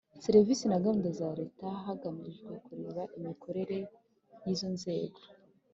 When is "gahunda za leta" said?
0.83-1.67